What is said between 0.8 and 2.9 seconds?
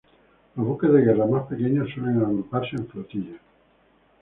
de guerra más pequeños suelen agruparse en